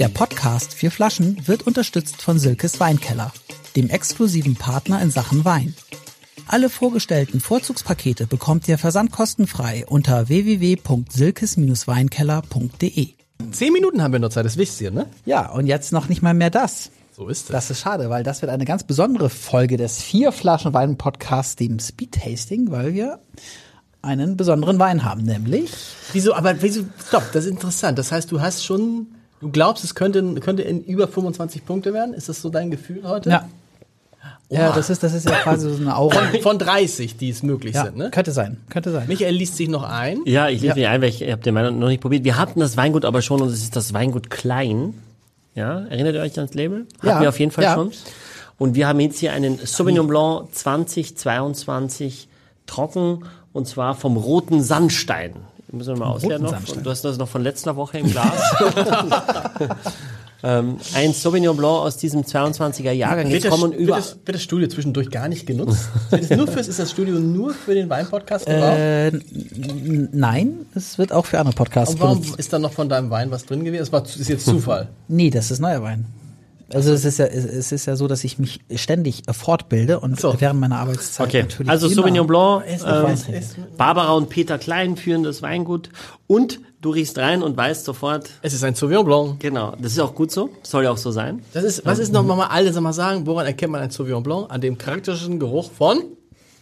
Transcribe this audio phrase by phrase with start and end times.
[0.00, 3.34] Der Podcast Vier Flaschen wird unterstützt von Silkes Weinkeller,
[3.76, 5.74] dem exklusiven Partner in Sachen Wein.
[6.46, 13.08] Alle vorgestellten Vorzugspakete bekommt ihr versandkostenfrei unter www.silkes-weinkeller.de.
[13.50, 15.04] Zehn Minuten haben wir noch Zeit, das wisst ihr, ne?
[15.26, 16.90] Ja, und jetzt noch nicht mal mehr das.
[17.14, 17.48] So ist es.
[17.48, 21.56] Das ist schade, weil das wird eine ganz besondere Folge des Vier Flaschen Wein Podcasts,
[21.56, 23.20] dem Speed Tasting, weil wir
[24.00, 25.70] einen besonderen Wein haben, nämlich
[26.14, 27.98] Wieso, aber wieso, stopp, das ist interessant.
[27.98, 29.08] Das heißt, du hast schon,
[29.40, 32.14] du glaubst, es könnte, könnte in über 25 Punkte werden?
[32.14, 33.30] Ist das so dein Gefühl heute?
[33.30, 33.48] ja.
[34.52, 36.20] Ja, das ist das ist ja quasi so eine Aura.
[36.42, 38.10] Von 30, die es möglich Ja, sind, ne?
[38.10, 39.06] könnte sein, könnte sein.
[39.06, 40.18] Michael liest sich noch ein.
[40.26, 42.24] Ja, ich lese mich ein, weil ich habe den Wein noch nicht probiert.
[42.24, 44.94] Wir hatten das Weingut aber schon und es ist das Weingut Klein.
[45.54, 46.86] Ja, erinnert ihr euch ans Label?
[46.98, 47.74] Hatten Ja, wir auf jeden Fall ja.
[47.74, 47.92] schon.
[48.58, 52.28] Und wir haben jetzt hier einen Sauvignon Blanc 2022
[52.66, 55.34] trocken und zwar vom roten Sandstein.
[55.72, 56.52] Müssen wir mal ausleeren noch.
[56.52, 58.32] Und du hast das noch von letzter Woche im Glas.
[60.42, 63.26] ähm, ein Sauvignon Blanc aus diesem 22er Jahrgang.
[63.26, 63.96] Wird Jetzt das, kommen wird, über.
[63.96, 65.88] das, wird das Studio zwischendurch gar nicht genutzt?
[66.10, 68.48] Wird es nur fürs, ist das Studio nur für den Weinpodcast?
[68.48, 69.12] Äh,
[70.12, 72.38] nein, es wird auch für andere Podcasts Und warum benutzt.
[72.38, 73.80] ist da noch von deinem Wein was drin gewesen?
[73.80, 74.88] Das war, ist jetzt Zufall.
[75.08, 76.06] Nee, das ist neuer Wein.
[76.72, 80.20] Also es ist ja es ist ja so, dass ich mich ständig äh, fortbilde und
[80.20, 80.34] So.
[80.40, 83.18] während meiner Arbeitszeit Okay, natürlich also Sauvignon Blanc, drin.
[83.76, 85.90] Barbara und Peter Klein führen das Weingut
[86.26, 89.40] und du riechst rein und weißt sofort, Es ist ein Sauvignon Blanc.
[89.40, 91.42] genau, das ist auch gut so, soll ja auch so sein.
[91.52, 94.22] Das ist, was ist noch mal alle sag mal sagen, woran erkennt man ein Sauvignon
[94.22, 94.46] Blanc?
[94.50, 95.98] An dem charakterischen Geruch von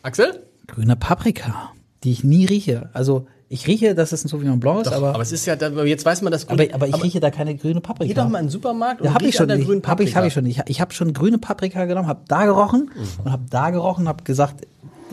[0.03, 0.43] Axel?
[0.67, 1.73] grüne Paprika,
[2.05, 2.91] die ich nie rieche.
[2.93, 5.71] Also ich rieche, dass es ein Sauvignon Blanc ist, aber Aber es ist ja, da-
[5.85, 6.61] jetzt weiß man das gut.
[6.61, 8.09] aber, aber ich rieche da keine grüne Paprika.
[8.09, 9.67] Geh doch mal in den Supermarkt Ja, habe ich schon an der nicht.
[9.67, 10.17] grünen Habe ich, Paprika.
[10.19, 10.63] habe ich schon nicht.
[10.67, 13.25] Ich habe schon grüne Paprika genommen, habe da gerochen Mhm.
[13.25, 14.67] und habe da gerochen, habe gesagt,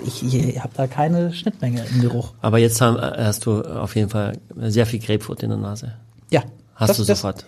[0.06, 2.34] ich, ich habe da keine Schnittmenge im Geruch.
[2.42, 5.94] Aber jetzt haben, hast du auf jeden Fall sehr viel Grapefruit in der Nase.
[6.30, 6.44] Ja,
[6.76, 7.46] Hast das, du das, sofort.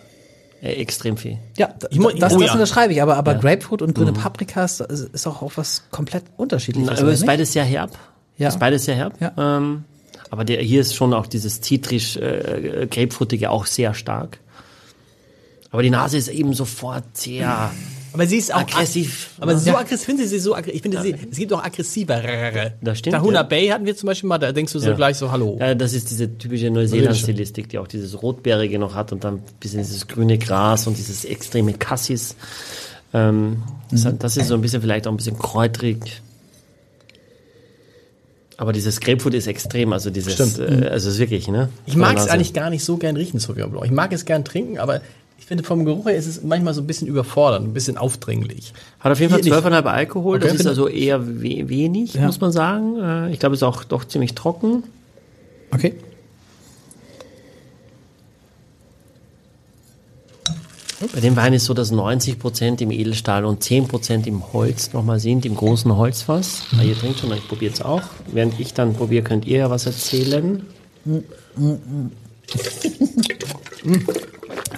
[0.62, 1.36] Äh, extrem viel.
[1.58, 2.52] Ja, Ich mu- das, oh das ja.
[2.54, 6.88] unterschreibe ich, aber, aber Grapefruit und grüne Paprika ist, ist auch, auch was komplett unterschiedliches.
[6.90, 7.90] Aber oder es ist beides sehr herb.
[8.38, 8.48] Ja.
[8.48, 9.20] Ist beides sehr herb.
[9.20, 9.32] Ja.
[9.36, 9.84] Ähm,
[10.30, 14.38] aber der, hier ist schon auch dieses zitrisch äh, grapefruitige auch sehr stark.
[15.70, 17.70] Aber die Nase ist eben sofort sehr
[18.14, 19.32] Aber sie ist auch aggressiv.
[19.38, 20.76] Aber so aggressiv, finde sie so aggressiv.
[20.76, 22.22] Ich finde sie, es gibt auch aggressiver.
[22.80, 23.42] Das stimmt, Tahuna ja.
[23.42, 24.94] Bay hatten wir zum Beispiel mal, da denkst du so Ja.
[24.96, 25.58] gleich so, hallo.
[25.60, 29.42] Ja, das ist diese typische Neuseeland-Stilistik, die auch dieses Rotbeerige noch hat und dann ein
[29.60, 32.34] bisschen dieses grüne Gras und dieses extreme Cassis.
[33.12, 36.22] Ähm, das, hat- das ist so ein bisschen vielleicht auch ein bisschen kräutrig.
[38.60, 40.58] Aber dieses Grapefruit ist extrem, also dieses, Stimmt.
[40.58, 41.68] äh, also es ist wirklich, ne?
[41.86, 43.86] Ich mag es eigentlich gar nicht so gern riechen, Sauvignon Blanc.
[43.86, 45.00] Ich mag es gern trinken, aber
[45.38, 48.72] ich finde vom Geruch her ist es manchmal so ein bisschen überfordernd, ein bisschen aufdringlich.
[48.98, 49.64] Hat auf jeden Fall Hier nicht.
[49.64, 50.48] 12,5 Alkohol, Okay.
[50.48, 52.26] das ist also eher we wenig, Ja.
[52.26, 52.98] muss man sagen.
[53.00, 54.82] Äh, ich glaube, es ist auch doch ziemlich trocken.
[55.70, 55.94] Okay.
[61.14, 65.46] Bei dem Wein ist so, dass 90% im Edelstahl und 10% im Holz nochmal sind,
[65.46, 66.62] im großen Holzfass.
[66.76, 68.02] Ah, ihr trinkt schon, ich probiere es auch.
[68.32, 70.66] Während ich dann probiere, könnt ihr ja was erzählen.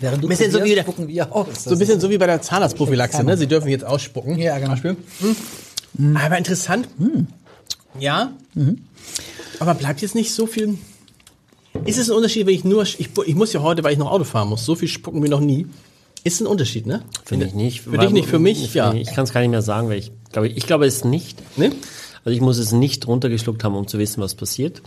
[0.00, 1.64] Während du Bisschen so wie der- gucken wir aus.
[1.64, 3.37] So ein bisschen so wie bei der Zahnarztprophylaxe, ne?
[3.37, 4.38] Sie dürfen jetzt ausspucken.
[4.38, 4.75] Ja, genau.
[4.76, 6.16] Zum Beispiel.
[6.16, 6.88] Aber interessant.
[7.98, 8.32] Ja.
[9.58, 10.76] Aber bleibt jetzt nicht so viel.
[11.84, 14.10] Ist es ein Unterschied, wenn ich nur, ich, ich muss ja heute, weil ich noch
[14.10, 15.66] Auto fahren muss, so viel spucken wie noch nie.
[16.25, 17.03] Ist ein Unterschied, ne?
[17.25, 17.81] Finde ich nicht.
[17.82, 18.92] Für dich nicht, für mich, ja.
[18.92, 21.38] Ich kann es gar nicht mehr sagen, weil ich glaube, ich glaube es nicht.
[21.58, 21.72] Ne?
[22.25, 24.82] Also ich muss es nicht runtergeschluckt haben, um zu wissen, was passiert.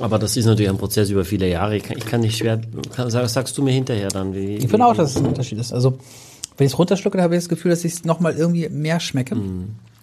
[0.00, 1.76] Aber das ist natürlich ein Prozess über viele Jahre.
[1.76, 2.60] Ich kann, ich kann nicht schwer,
[2.94, 5.58] kann, sag- sagst du mir hinterher dann, wie, Ich finde auch, dass es ein Unterschied
[5.58, 5.72] ist.
[5.72, 5.98] Also,
[6.56, 9.00] wenn ich es runterschlucke, dann habe ich das Gefühl, dass ich es nochmal irgendwie mehr
[9.00, 9.36] schmecke.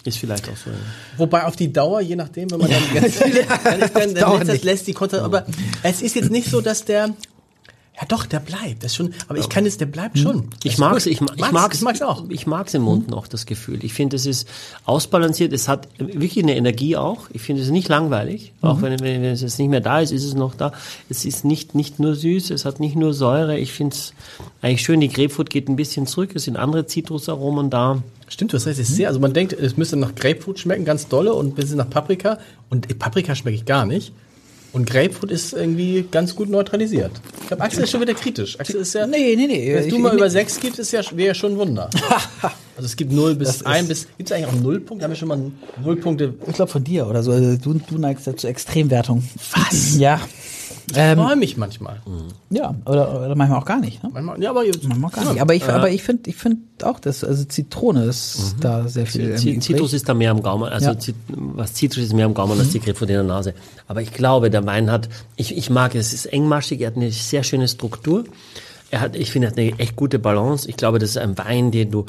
[0.05, 0.69] ist vielleicht auch so.
[0.69, 0.75] ja.
[1.17, 4.37] Wobei auf die Dauer, je nachdem, wenn man dann ganz viele, dann, ist dann, dann
[4.39, 5.45] lässt, das, lässt die Konter, aber
[5.83, 7.09] es ist jetzt nicht so, dass der,
[7.99, 10.47] ja doch, der bleibt, das schon, aber ich kann es, der bleibt schon.
[10.63, 12.23] Ich Das mag es, ich, ich mag ich mag's auch.
[12.29, 13.83] Ich mag es im Mund noch, das Gefühl.
[13.83, 14.47] Ich finde, es ist
[14.85, 15.51] ausbalanciert.
[15.51, 17.27] Es hat wirklich eine Energie auch.
[17.33, 18.53] Ich finde es nicht langweilig.
[18.61, 20.71] Auch wenn, wenn, wenn es jetzt nicht mehr da ist, ist es noch da.
[21.09, 23.59] Es ist nicht, nicht nur süß, es hat nicht nur Säure.
[23.59, 24.13] Ich finde es
[24.61, 25.01] eigentlich schön.
[25.01, 26.31] Die Grapefruit geht ein bisschen zurück.
[26.35, 28.01] Es sind andere Zitrusaromen da.
[28.29, 31.07] Stimmt, hast recht, es ist sehr, also man denkt, es müsste nach Grapefruit schmecken, ganz
[31.07, 32.37] dolle und ein bisschen nach Paprika
[32.69, 34.13] und Paprika schmecke ich gar nicht.
[34.71, 37.11] Und Grapefruit ist irgendwie ganz gut neutralisiert.
[37.41, 38.59] Ich glaube, Axel ist schon wieder kritisch.
[38.59, 39.07] Axel ist ja.
[39.07, 39.73] Nee, nee, nee.
[39.73, 41.89] Wenn du mal über sechs gibst, ist ja, wäre ja schon ein Wunder.
[42.41, 44.07] also es gibt 0 bis 1 bis.
[44.17, 45.03] Gibt es eigentlich auch Nullpunkte?
[45.03, 45.51] Haben wir schon mal
[45.83, 46.35] null Punkte?
[46.47, 47.31] Ich glaube von dir oder so.
[47.31, 49.23] Also, du, du neigst ja zur Extremwertung.
[49.53, 49.97] Was?
[49.97, 50.21] Ja.
[50.95, 52.01] Ähm, Freue mich manchmal.
[52.49, 54.03] ja, oder, oder manchmal auch gar nicht.
[54.03, 54.09] Ne?
[54.13, 55.41] Manchmal, ja, aber jetzt, Manchmal auch gar nicht.
[55.41, 59.29] Aber ich, aber ich finde ich finde auch, dass also Zitrone ist da sehr viel.
[59.31, 60.95] im Zitrus ist da mehr am Gaumen, also Ja.
[61.27, 63.53] Was Zitrus ist mehr am Gaumen als die Grapefruit in der Nase.
[63.87, 66.95] Aber ich glaube, der Wein hat, ich, ich mag es, es ist engmaschig, er hat
[66.95, 68.23] eine sehr schöne Struktur.
[68.91, 70.67] er hat, ich finde, er hat eine echt gute Balance.
[70.69, 72.05] Ich glaube, das ist ein Wein, den du,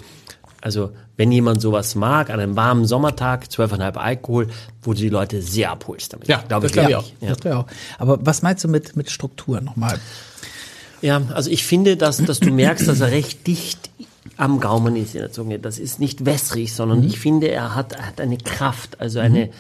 [0.61, 4.49] also wenn jemand sowas mag, an einem warmen Sommertag, 12,5 Alkohol,
[4.83, 6.29] wo du die Leute sehr abholst damit.
[6.29, 7.07] Ja, glaube das glaube ich auch.
[7.21, 7.29] Ja.
[7.29, 7.67] Das wäre auch.
[7.99, 9.99] Aber was meinst du mit, mit Struktur nochmal?
[11.03, 13.91] Ja, also ich finde, dass, dass du merkst, dass er recht dicht
[14.37, 15.59] am Gaumen ist in der Zunge.
[15.59, 19.51] Das ist nicht wässrig, sondern ich finde, er hat, er hat eine Kraft, also eine,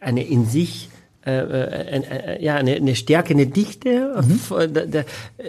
[0.00, 0.88] eine in sich
[1.28, 4.22] äh, äh, äh, ja, eine, eine Stärke, eine Dichte.
[4.50, 5.04] Da- da-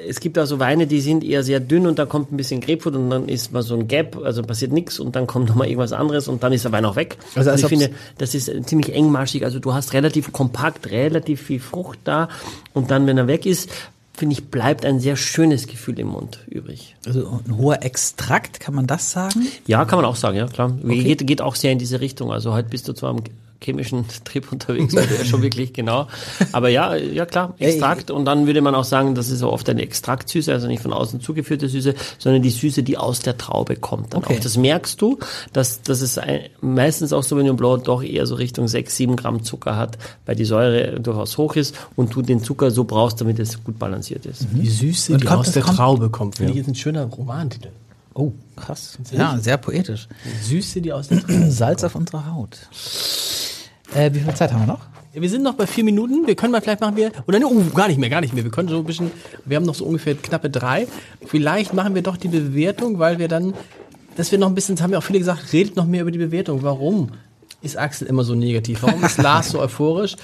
[0.08, 2.96] Es gibt also Weine, die sind eher sehr dünn und da kommt ein bisschen Grapefruit
[2.96, 5.66] und dann ist mal so ein Gap, also passiert nichts und dann kommt noch mal
[5.68, 7.18] irgendwas anderes und dann ist der Wein auch weg.
[7.36, 9.44] Also als und ich finde, das ist äh, ziemlich engmaschig.
[9.46, 12.30] Also du hast relativ kompakt, relativ viel Frucht da
[12.74, 13.70] und dann, wenn er weg ist,
[14.14, 16.98] finde ich, bleibt ein sehr schönes Gefühl im Mund übrig.
[17.06, 19.48] Also ein hoher Extrakt, kann man das sagen?
[19.66, 20.78] Ja, kann man auch sagen, ja klar.
[20.84, 22.30] Geht, geht auch sehr in diese Richtung.
[22.34, 23.22] Also heute bist du zwar am
[23.62, 26.08] chemischen Trip unterwegs, also ja schon wirklich genau.
[26.54, 28.10] Aber ja, ja klar, Extrakt.
[28.12, 30.94] Und dann würde man auch sagen, das ist so oft eine Extraktsüße, also nicht von
[30.94, 34.14] außen zugeführte Süße, sondern die Süße, die aus der Traube kommt.
[34.14, 34.38] Dann Okay.
[34.38, 34.44] auch.
[34.44, 35.20] Das merkst du,
[35.54, 39.44] dass, dass es ein, meistens auch Sauvignon Blanc doch eher so Richtung 6, 7 Gramm
[39.44, 43.40] Zucker hat, weil die Säure durchaus hoch ist und du den Zucker so brauchst, damit
[43.40, 44.46] es gut balanciert ist.
[44.54, 46.36] Die Süße, Und die kommt aus das- der kommt- Traube kommt.
[46.38, 47.70] Finde ich jetzt ein schöner Romantitel.
[48.14, 48.98] Oh, krass.
[49.12, 50.08] Ja, sehr poetisch.
[50.44, 51.52] Süße, die aus der Traube.
[51.52, 52.58] Salz auf unserer Haut.
[53.96, 54.82] Äh, wie viel Zeit haben wir noch?
[55.14, 56.28] Ja, wir sind noch bei vier Minuten.
[56.28, 58.44] Wir können mal vielleicht machen wir oder ne, uh, gar nicht mehr, gar nicht mehr.
[58.44, 59.12] Wir können so ein bisschen.
[59.46, 60.88] Wir haben noch so ungefähr knappe drei.
[61.26, 63.54] Vielleicht machen wir doch die Bewertung, weil wir dann,
[64.16, 64.76] dass wir noch ein bisschen.
[64.76, 65.52] Das haben ja auch viele gesagt.
[65.52, 66.62] Redet noch mehr über die Bewertung.
[66.62, 67.10] Warum
[67.62, 68.84] ist Axel immer so negativ?
[68.84, 70.16] Warum ist Lars so euphorisch?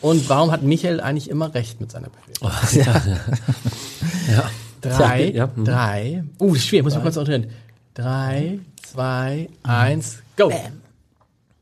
[0.00, 2.50] Und warum hat Michael eigentlich immer recht mit seiner Bewertung?
[4.28, 4.50] Ja.
[4.80, 5.64] Drei, Ja, mhm.
[5.64, 6.24] drei.
[6.40, 6.80] Uh, das ist schwer.
[6.80, 7.50] Ich muss mal kurz konzentrieren.
[7.94, 10.50] Drei, zwei, eins, go.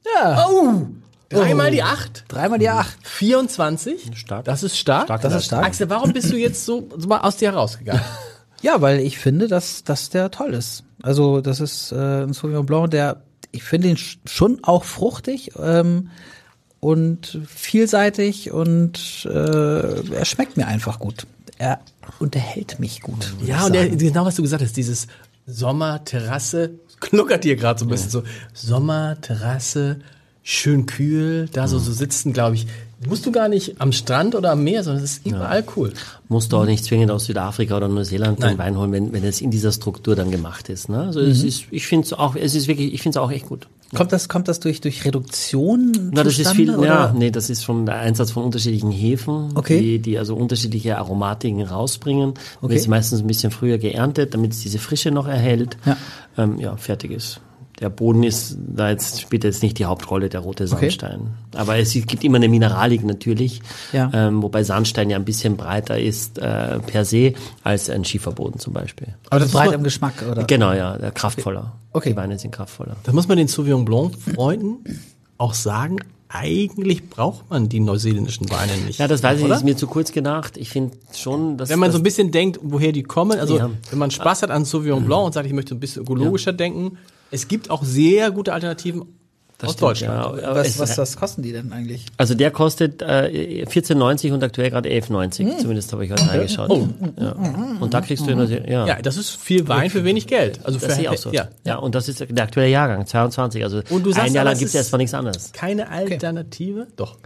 [0.05, 0.49] Ja.
[0.49, 0.87] Oh,
[1.33, 2.25] dreimal die acht.
[2.29, 2.97] Dreimal die acht.
[3.03, 4.11] 24.
[4.15, 4.45] Stark.
[4.45, 5.05] Das ist stark.
[5.07, 5.65] Starke Das ist stark.
[5.67, 8.03] Axel, warum bist du jetzt so, so mal aus dir herausgegangen?
[8.65, 10.85] Ja, weil ich finde, dass, dass der toll ist.
[11.03, 13.21] Also das ist äh, ein Sauvignon Blanc, der,
[13.51, 16.11] ich finde ihn sch- schon auch fruchtig ähm,
[16.79, 21.27] und vielseitig und äh, er schmeckt mir einfach gut.
[21.59, 21.81] Er
[22.21, 23.35] unterhält mich gut.
[23.45, 25.09] ja, und der, genau was du gesagt hast, dieses
[25.45, 26.71] Sommerterrasse,
[27.01, 28.23] knuckert dir gerade so ein bisschen so.
[28.55, 29.99] Sommerterrasse,
[30.43, 32.67] schön kühl, da so, so sitzen, glaube ich.
[33.09, 35.93] Musst du gar nicht am Strand oder am Meer, sondern es ist überall cool.
[36.29, 38.51] musst du auch nicht zwingend aus Südafrika oder Neuseeland Nein.
[38.55, 40.89] den Wein holen, wenn, wenn es in dieser Struktur dann gemacht ist.
[40.89, 41.01] Ne?
[41.01, 41.27] Also Mhm.
[41.31, 43.67] es ist, ich finde es auch, es ist wirklich, ich finde es auch echt gut.
[43.93, 46.11] Kommt das, kommt das durch, durch Reduktion?
[46.13, 46.87] Na, das ist viel, oder?
[46.87, 49.81] ja, nee, das ist vom Einsatz von unterschiedlichen Hefen, Okay.
[49.81, 52.35] die, die also unterschiedliche Aromatiken rausbringen.
[52.61, 52.75] Okay.
[52.75, 55.77] wird meistens ein bisschen früher geerntet, damit es diese Frische noch erhält.
[55.85, 55.97] Ja.
[56.39, 57.41] Ähm, ja, fertig ist.
[57.83, 61.35] Der Boden ist da jetzt spielt jetzt nicht die Hauptrolle, der rote Sandstein.
[61.55, 63.61] Aber es gibt immer eine Mineralik natürlich,
[63.93, 64.09] Ja.
[64.15, 67.35] ähm, wobei Sandstein ja ein bisschen breiter ist äh, per se
[67.65, 69.09] als ein Schieferboden zum Beispiel.
[69.31, 70.45] Aber das, muss Breit man, im Geschmack, oder?
[70.45, 71.73] Genau, ja, kraftvoller.
[71.93, 72.11] Okay.
[72.11, 72.97] Die Weine sind kraftvoller.
[73.03, 74.77] das muss man den Sauvignon Blanc Freunden
[75.37, 75.97] auch sagen.
[76.29, 78.99] Eigentlich braucht man die neuseeländischen Weine nicht.
[78.99, 79.57] Ja, das weiß ich, oder?
[79.57, 80.57] ist mir zu kurz gedacht.
[80.57, 83.59] Ich finde schon, dass Wenn man dass- so ein bisschen denkt, woher die kommen, also
[83.59, 83.69] Ja.
[83.91, 86.97] wenn man Spaß hat an Sauvignon Blanc und sagt, ich möchte ein bisschen ökologischer denken,
[87.33, 89.19] es gibt auch sehr gute Alternativen
[89.65, 90.43] aus stimmt, Deutschland.
[90.43, 90.55] ja.
[90.55, 92.07] Was, was, was kosten die denn eigentlich?
[92.17, 95.59] Also der kostet äh, 14,90 und aktuell gerade 11,90.
[95.59, 96.71] Zumindest habe ich heute reingeschaut.
[96.71, 96.89] Oh.
[97.21, 97.33] Ja.
[97.81, 98.87] Und da kriegst du ja, ja.
[98.87, 100.61] Ja, das ist viel Wein für wenig Geld.
[100.65, 101.33] Also das für sehe ich auch so.
[101.33, 101.49] ja.
[101.65, 101.77] Ja.
[101.77, 103.63] und das ist der aktuelle Jahrgang, 22.
[103.63, 105.53] Also Und du sagst ein Jahr lang es gibt es erstmal nichts anderes.
[105.53, 106.87] Keine Alternative?
[106.97, 107.17] Doch.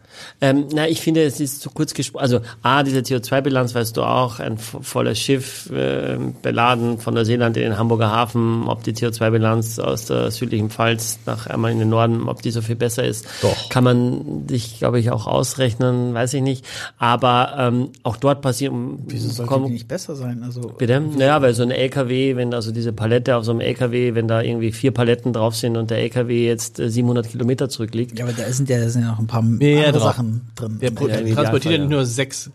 [0.41, 2.23] Ähm, na, ich finde, es ist zu kurz gesprochen.
[2.23, 7.57] Also A, diese CO2-Bilanz, weißt du auch, ein vo- volles Schiff äh, beladen von Neuseeland
[7.57, 11.89] in den Hamburger Hafen, ob die CO2-Bilanz aus der südlichen Pfalz nach einmal in den
[11.91, 13.69] Norden, ob die so viel besser ist, Doch.
[13.69, 16.65] kann man sich, glaube ich, auch ausrechnen, weiß ich nicht.
[16.99, 19.01] Aber ähm, auch dort passieren.
[19.07, 20.43] Wieso sollte kommen- die nicht besser sein?
[20.43, 21.01] Also Bitte?
[21.01, 24.41] Naja, weil so ein LKW, wenn also diese Palette auf so einem LKW, wenn da
[24.43, 28.33] irgendwie vier Paletten drauf sind und der LKW jetzt äh, 700 Kilometer zurückliegt, ja, aber
[28.35, 30.15] da sind ja, da sind ja noch ein paar Mehr andere drauf.
[30.17, 30.79] Sachen drin.
[30.81, 31.97] Der Ja, im transportiert ja nicht ja.
[31.97, 32.51] nur sechs.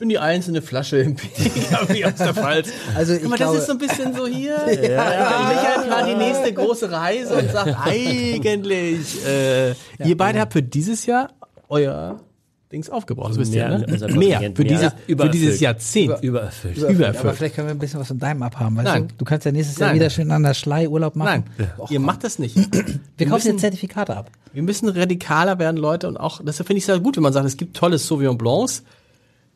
[0.00, 2.70] Für die einzelne Flasche im PKW aus der Pfalz.
[2.94, 4.52] Also ich Guck mal, glaube- das ist so ein bisschen so hier.
[4.66, 9.70] ja, Michael plant die nächste große Reise und sagt eigentlich, äh,
[10.04, 11.28] ihr beide habt für dieses Jahr
[11.68, 12.18] euer
[12.72, 13.30] Dings aufgebraucht.
[13.32, 13.86] Das wisst ihr, Mehr, ne?
[13.90, 14.40] unser Mehr.
[14.54, 15.34] Für dieses, Ja, für übererfüllt.
[15.34, 16.22] dieses Jahrzehnt.
[16.22, 16.76] übererfüllt.
[16.78, 17.16] Übererfüllt.
[17.18, 18.76] Aber vielleicht können wir ein bisschen was von deinem abhaben.
[18.76, 19.08] Weißt Nein.
[19.08, 19.14] Du?
[19.18, 19.96] du kannst ja nächstes Jahr Nein.
[19.96, 21.90] wieder schön an der Schlei Urlaub Nein, machen.
[21.90, 22.56] ihr macht das nicht.
[22.56, 24.30] Wir kaufen müssen- jetzt Zertifikate ab.
[24.52, 27.32] Wir müssen radikaler werden, Leute, und auch, deshalb finde ich es ja gut, wenn man
[27.32, 28.82] sagt, es gibt tolle Sauvignon Blancs.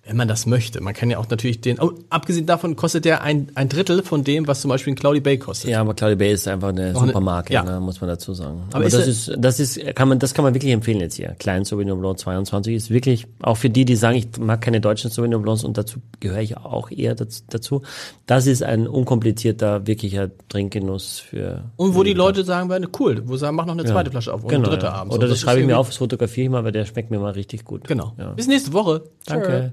[0.07, 0.83] Wenn man das möchte.
[0.83, 4.23] Man kann ja auch natürlich den, oh, abgesehen davon kostet der ein, ein Drittel von
[4.23, 5.71] dem, was zum Beispiel ein Cloudy Bay kostet.
[5.71, 7.63] Ja, aber Cloudy Bay ist einfach eine eine- Supermarke, ja.
[7.63, 8.65] ne, muss man dazu sagen.
[8.69, 11.15] Aber Aber, ist das ist, das ist, kann man, das kann man wirklich empfehlen jetzt
[11.15, 11.35] hier.
[11.39, 15.11] Klein Sauvignon Blanc 22 ist wirklich, auch für die, die sagen, ich mag keine deutschen
[15.11, 17.81] Sauvignon Blancs und dazu gehöre ich auch eher daz- dazu.
[18.27, 21.65] Das ist ein unkomplizierter, wirklicher Trinkgenuss für.
[21.77, 24.43] Und wo die Leute sagen werden, cool, wo sagen, mach noch eine zweite Flasche auf
[24.43, 24.93] und genau, eine dritte ja.
[24.93, 25.15] abends.
[25.17, 27.19] Oder das, ist schreibe ich mir auf, das fotografiere ich mal, weil der schmeckt mir
[27.21, 27.85] mal richtig gut.
[27.89, 28.13] Genau.
[28.19, 28.33] Ja.
[28.33, 29.05] Bis nächste Woche.
[29.25, 29.73] Danke.